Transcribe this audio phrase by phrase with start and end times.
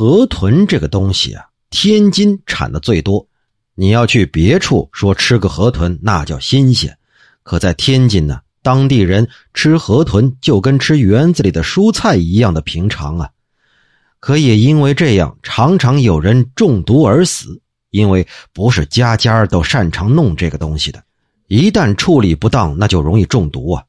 [0.00, 3.28] 河豚这个东西啊，天津产的最多。
[3.74, 6.90] 你要去别处说吃个河豚，那叫新鲜；
[7.42, 13.28] 可在天津呢，当地人吃河豚就跟吃园子里的蔬菜一样的平常啊。
[14.20, 17.60] 可也因为这样，常常有人中毒而死，
[17.90, 21.04] 因为不是家家都擅长弄这个东西的，
[21.46, 23.84] 一旦处理不当，那就容易中毒啊。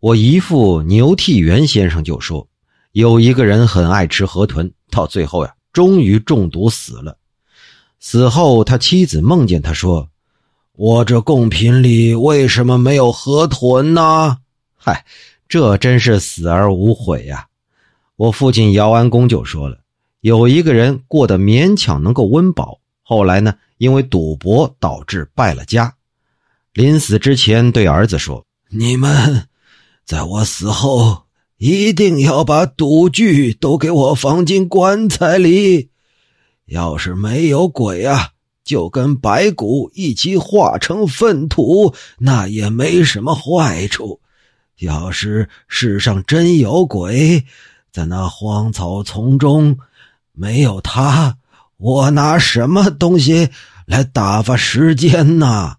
[0.00, 2.48] 我姨父牛替元先生就说，
[2.94, 7.18] 有一个人很爱吃河豚，到最后呀，终于中毒死了。
[7.98, 10.08] 死后，他妻子梦见他说
[10.78, 14.38] ：“我这贡品里为什么没有河豚呢？”
[14.78, 15.04] 嗨，
[15.48, 17.48] 这真是死而无悔呀。
[18.14, 19.78] 我父亲姚安公就说了，
[20.20, 25.92] 有一个人过得勉强能够温饱，后来呢，因为赌博导致败了家，
[26.72, 29.48] 临死之前对儿子说：“你们
[30.04, 31.23] 在我死后
[31.56, 35.90] 一定要把赌具都给我放进棺材里，
[36.66, 38.30] 要是没有鬼啊，
[38.64, 44.20] 就跟白骨一起化成粪土，那也没什么坏处；
[44.78, 47.44] 要是世上真有鬼。”
[47.94, 49.78] 在那荒草丛中，
[50.32, 51.36] 没有他，
[51.76, 53.50] 我拿什么东西
[53.86, 55.76] 来打发时间呢？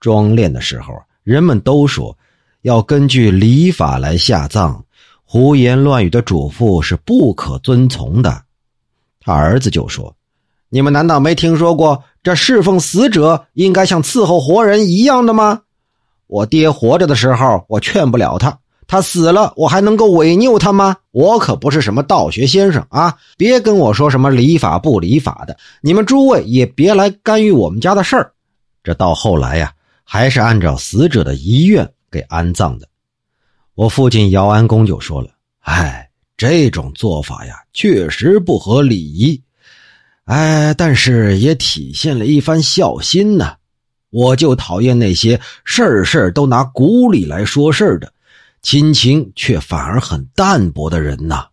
[0.00, 2.16] 装殓的时候，人们都说
[2.62, 4.82] 要根据礼法来下葬，
[5.24, 8.42] 胡言乱语的嘱咐是不可遵从的。
[9.20, 10.14] 他儿子就说
[10.68, 15.60] ：“你们难道没听说过，这侍奉死者应该像伺候活人一样的吗？
[16.26, 18.58] 我爹活着的时候，我劝不了他。”
[18.90, 20.96] 他死了，我还能够违拗他吗？
[21.10, 23.14] 我可不是什么道学先生啊！
[23.36, 28.32] 别跟我说什么礼法不礼法的，你们诸位也别来干预我们家的事儿。
[28.82, 29.70] 这到后来呀，
[30.04, 32.88] 还是按照死者的遗愿给安葬的。
[33.74, 39.40] 我父亲姚安公就说了：“哎，这种做法呀，确实不合礼仪。
[40.24, 43.56] 哎，但是也体现了一番孝心呐。
[44.10, 48.12] 我就讨厌那些事事都拿古礼来说事的。”
[48.60, 51.46] 亲情却反而很淡薄的人呐。